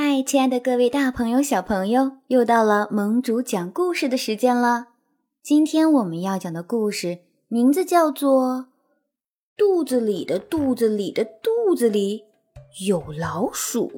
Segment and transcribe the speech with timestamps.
[0.00, 4.86] 嗨，亲爱的各位大朋友、小朋友，又到了盟主讲故事的时间了。
[5.42, 8.54] 今天我们要讲的故事名字叫做
[9.56, 12.22] 《肚子里的肚子里的肚子里
[12.86, 13.88] 有老鼠》。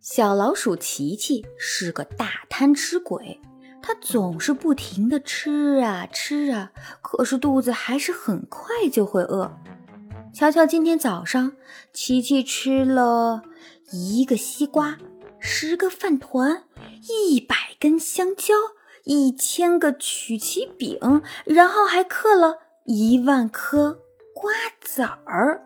[0.00, 3.38] 小老鼠琪琪是个大贪吃鬼，
[3.82, 6.72] 它总是不停的吃啊吃啊，
[7.02, 9.54] 可是肚子还是很快就会饿。
[10.32, 11.52] 瞧瞧，今天早上，
[11.92, 13.42] 琪琪吃了
[13.90, 14.96] 一个西瓜，
[15.38, 16.64] 十个饭团，
[17.06, 18.54] 一百根香蕉，
[19.04, 20.98] 一千个曲奇饼，
[21.44, 24.00] 然后还嗑了一万颗
[24.34, 24.50] 瓜
[24.80, 25.62] 子儿。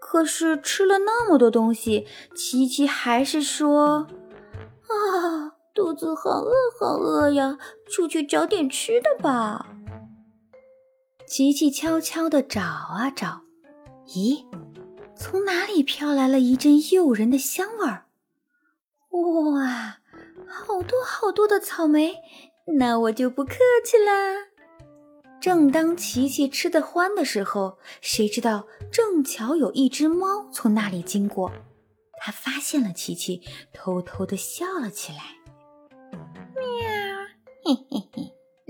[0.00, 4.06] 可是吃了那么多东西，琪琪还是说
[4.86, 7.58] ：“啊，肚子好饿，好饿呀！
[7.90, 9.66] 出去找点吃的吧。”
[11.30, 13.42] 琪琪悄悄地找啊找，
[14.08, 14.44] 咦，
[15.14, 18.06] 从哪里飘来了一阵诱人的香味儿？
[19.10, 20.00] 哇，
[20.48, 22.16] 好多好多的草莓！
[22.78, 23.54] 那我就不客
[23.86, 24.48] 气啦。
[25.40, 31.52] 正当琪琪吃得欢的时候，谁知道正巧有一只猫从那里经过，
[32.20, 33.40] 它发现了琪琪，
[33.72, 35.36] 偷偷地笑了起来。
[36.56, 36.58] 喵，
[37.64, 38.09] 嘿嘿，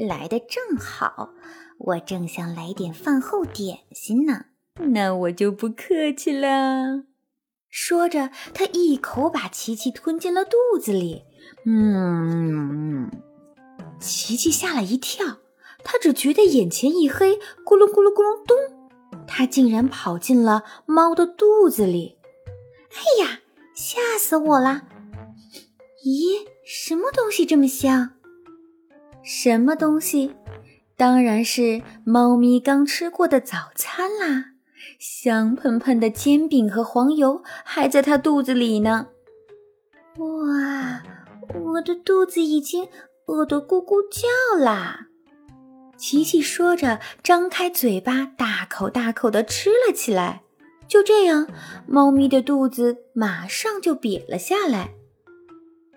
[0.07, 1.31] 来的正好。
[1.79, 7.05] 我正想来点饭后点心呢，那我就不客气了。
[7.69, 11.25] 说着，他一口把琪琪吞进了肚子里。
[11.65, 13.11] 嗯，
[13.99, 15.39] 琪琪吓了一跳，
[15.83, 18.57] 他只觉得眼前一黑，咕噜咕噜咕噜咚，
[19.27, 22.19] 他竟然跑进了猫的肚子里。
[22.91, 23.41] 哎呀，
[23.75, 24.83] 吓死我了！
[26.05, 28.15] 咦，什么东西这么香？
[29.23, 30.35] 什么东西？
[30.97, 34.53] 当然是猫咪刚吃过的早餐啦，
[34.99, 39.09] 香喷喷的煎饼和黄油还在它肚子里呢。
[40.19, 41.03] 哇，
[41.55, 42.87] 我的肚子已经
[43.27, 45.07] 饿得咕咕叫啦！
[45.97, 50.43] 琪琪说着，张开嘴巴，大口大口地吃了起来。
[50.89, 51.47] 就这样，
[51.87, 54.95] 猫咪的肚子马上就瘪了下来。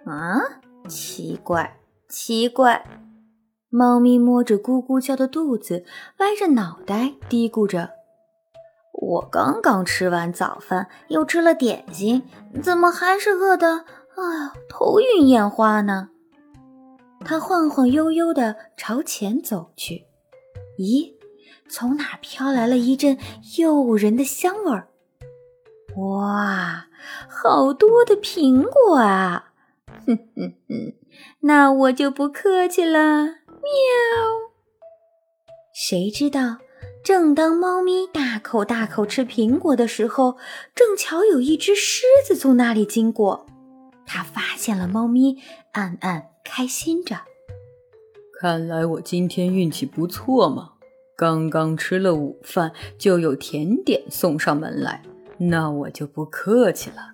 [0.05, 2.85] 啊，奇怪，奇怪。
[3.75, 5.83] 猫咪摸着咕咕叫的肚子，
[6.19, 7.89] 歪着脑袋嘀咕着
[8.93, 12.21] ：“我刚刚吃完早饭，又吃了点心，
[12.61, 13.85] 怎么还是饿的？
[14.15, 16.09] 哎呀，头晕眼花呢！”
[17.25, 20.05] 它晃晃悠悠地朝前走去。
[20.77, 21.13] 咦，
[21.67, 23.17] 从哪飘来了一阵
[23.57, 24.87] 诱人的香味儿？
[25.97, 26.85] 哇，
[27.27, 29.53] 好多的苹果啊！
[30.05, 30.93] 哼哼哼，
[31.39, 33.37] 那我就不客气了。
[33.63, 34.51] 喵！
[35.73, 36.57] 谁知道，
[37.03, 40.37] 正当猫咪大口大口吃苹果的时候，
[40.75, 43.45] 正巧有一只狮子从那里经过。
[44.05, 45.37] 它发现了猫咪，
[45.71, 47.21] 暗暗开心着。
[48.39, 50.73] 看来我今天运气不错嘛！
[51.15, 55.03] 刚刚吃了午饭，就有甜点送上门来，
[55.37, 57.13] 那我就不客气了。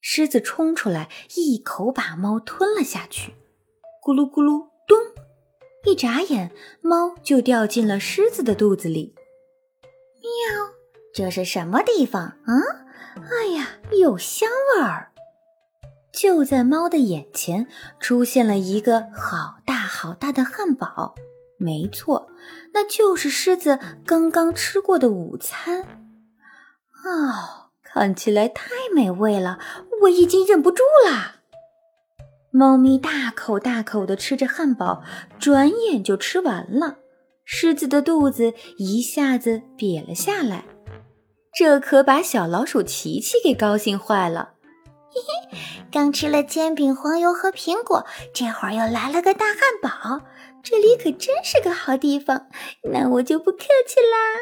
[0.00, 3.34] 狮子冲出来，一口把猫吞了下去。
[4.04, 4.71] 咕噜咕噜，咚！
[5.84, 6.50] 一眨眼，
[6.80, 9.14] 猫就掉进了狮子的肚子里。
[10.20, 10.72] 喵，
[11.12, 12.52] 这是什么地方啊？
[13.16, 15.10] 哎呀，有香味儿！
[16.12, 17.66] 就在猫的眼前，
[17.98, 21.14] 出现了一个好大好大的汉堡。
[21.58, 22.30] 没错，
[22.72, 25.82] 那就是狮子刚刚吃过的午餐。
[27.04, 29.58] 哦，看起来太美味了，
[30.02, 31.41] 我已经忍不住了。
[32.52, 35.02] 猫咪大口大口地吃着汉堡，
[35.38, 36.98] 转眼就吃完了。
[37.44, 40.66] 狮子的肚子一下子瘪了下来，
[41.54, 44.54] 这可把小老鼠琪琪给高兴坏了。
[45.08, 45.20] 嘿
[45.50, 45.58] 嘿，
[45.90, 48.04] 刚吃了煎饼、黄油和苹果，
[48.34, 50.20] 这会儿又来了个大汉堡，
[50.62, 52.48] 这里可真是个好地方。
[52.90, 54.38] 那我就不客气啦。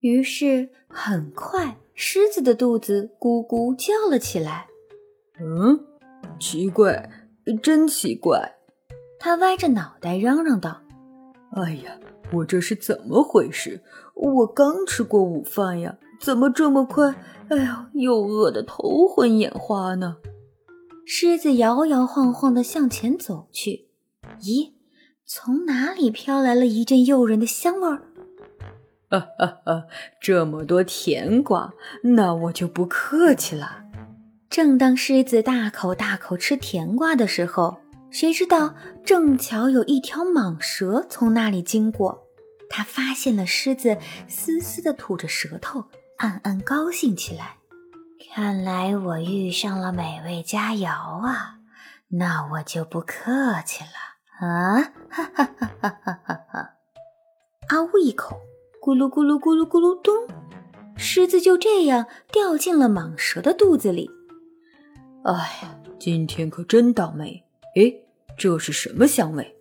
[0.00, 4.66] 于是，很快狮子的肚子咕咕叫了起来。
[5.38, 5.95] 嗯。
[6.38, 7.10] 奇怪，
[7.62, 8.56] 真奇怪！
[9.18, 10.82] 他歪着脑袋嚷嚷道
[11.56, 11.98] ：“哎呀，
[12.32, 13.82] 我这是怎么回事？
[14.14, 17.14] 我刚吃过午饭呀，怎么这么快？
[17.48, 20.16] 哎呀，又饿得头昏眼花呢！”
[21.06, 23.88] 狮子摇摇晃晃地向前走去。
[24.40, 24.72] 咦，
[25.24, 28.02] 从哪里飘来了一阵诱人的香味儿？
[29.08, 29.84] 哈哈哈，
[30.20, 31.72] 这么多甜瓜，
[32.02, 33.84] 那我就不客气了。
[34.56, 37.76] 正当狮子大口大口吃甜瓜的时候，
[38.10, 38.74] 谁知道
[39.04, 42.26] 正巧有一条蟒蛇从那里经过。
[42.70, 43.98] 它发现了狮子，
[44.28, 45.84] 嘶嘶地吐着舌头，
[46.16, 47.56] 暗暗高兴起来。
[48.32, 50.88] 看来我遇上了美味佳肴
[51.20, 51.58] 啊，
[52.08, 54.80] 那我就不客气了啊！
[55.10, 56.40] 哈哈哈哈哈哈！
[56.50, 56.70] 哈！
[57.68, 58.40] 啊呜一口，
[58.82, 60.14] 咕噜咕噜咕噜咕噜咚，
[60.96, 64.10] 狮子就这样掉进了蟒蛇的肚子里。
[65.26, 67.42] 哎呀，今天可真倒霉！
[67.74, 67.92] 哎，
[68.38, 69.56] 这是什么香味？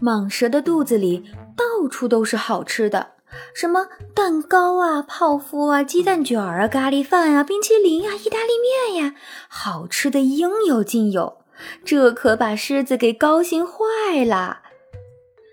[0.00, 1.22] 蟒蛇的肚子里
[1.54, 3.08] 到处都是好吃的。
[3.54, 8.52] 什么蛋糕啊、泡芙啊、鸡蛋卷儿啊、咖喱饭啊、冰淇淋呀、意大利
[8.94, 9.14] 面呀，
[9.48, 11.42] 好吃的应有尽有。
[11.84, 14.62] 这可把狮子给高兴坏了。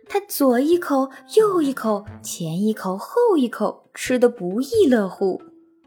[0.07, 5.41] 他左一口，右一口，前一口，后一口，吃得不亦乐乎。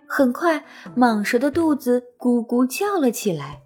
[0.08, 0.64] 很快，
[0.96, 3.62] 蟒蛇的肚子咕咕叫了起来。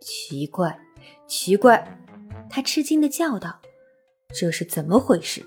[0.00, 0.78] 奇怪，
[1.26, 1.98] 奇怪！
[2.48, 3.60] 它吃惊地叫道
[4.34, 5.44] ：“这是怎么回事？”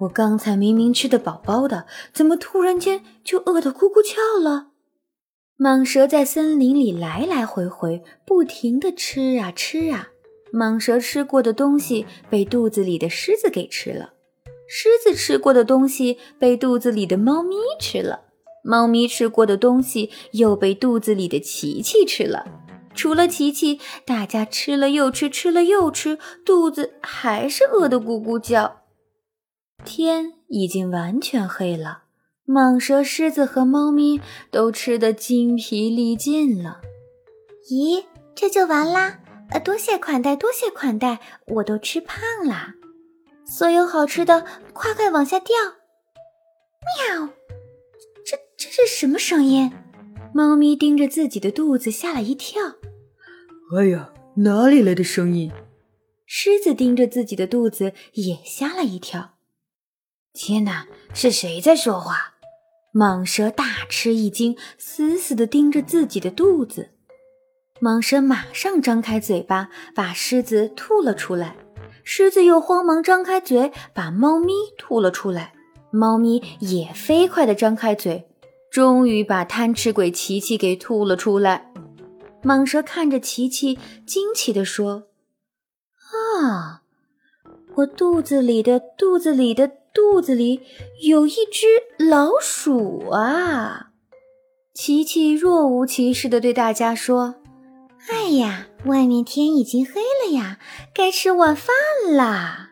[0.00, 4.68] 我刚才明明吃的饱饱的，怎么突然间就饿得咕咕叫了？
[5.58, 10.08] 蟒蛇在森林里来来回回，不停地吃啊吃啊。
[10.52, 14.14] 蟒蛇吃过的东西被肚子里的狮子给吃了，
[14.68, 18.22] 狮子吃过的东西被肚子里的猫咪吃了，
[18.62, 22.44] 猫咪吃过的东西又被肚子里的琪琪吃了。
[22.94, 28.82] 除了琪琪，大家吃了又吃，吃了又吃，肚子还是饿得咕咕叫。
[29.84, 32.02] 天已经完全黑了，
[32.46, 34.20] 蟒蛇、狮子和猫咪
[34.50, 36.80] 都吃得精疲力尽了。
[37.70, 38.04] 咦，
[38.34, 39.20] 这就完啦？
[39.50, 42.74] 呃，多谢款待，多谢款待，我都吃胖啦！
[43.46, 45.56] 所有好吃的，快快往下掉！
[47.08, 47.30] 喵，
[48.82, 49.70] 这什么声音？
[50.32, 52.62] 猫咪盯着自己的肚子，吓了一跳。
[53.76, 55.52] 哎呀，哪里来的声音？
[56.24, 59.32] 狮子盯着自己的肚子，也吓了一跳。
[60.32, 62.36] 天哪，是谁在说话？
[62.94, 66.92] 蟒蛇大吃一惊，死死地盯着自己的肚子。
[67.82, 71.54] 蟒蛇马上张开嘴巴，把狮子吐了出来。
[72.02, 75.52] 狮子又慌忙张开嘴，把猫咪吐了出来。
[75.90, 78.29] 猫咪也飞快地张开嘴，
[78.70, 81.72] 终于把贪吃鬼琪琪给吐了出来。
[82.42, 85.04] 蟒蛇看着琪琪，惊奇地说
[86.40, 86.82] ：“啊，
[87.76, 90.60] 我肚子里的肚子里的。”肚子里
[91.02, 91.66] 有一只
[91.98, 93.90] 老鼠啊！
[94.72, 97.34] 琪琪若无其事地对大家说
[98.08, 99.94] ：“哎呀，外面天已经黑
[100.24, 100.60] 了呀，
[100.94, 101.74] 该吃晚饭
[102.14, 102.70] 啦！”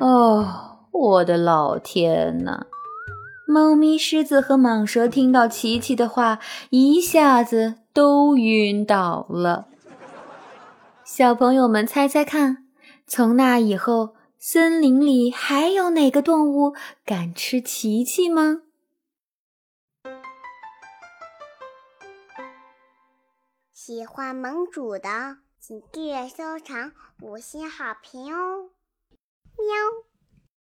[0.00, 2.66] 哦，我的老天呐！
[3.58, 6.38] 猫咪、狮子和蟒蛇听到琪琪的话，
[6.70, 9.66] 一下子都晕倒了。
[11.02, 12.68] 小朋友们，猜猜看，
[13.04, 14.14] 从那以后。
[14.38, 18.62] 森林里还有哪个动物敢吃琪琪吗？
[23.72, 28.70] 喜欢盟主的，请订阅、收藏、五星好评哦！
[29.56, 30.07] 喵。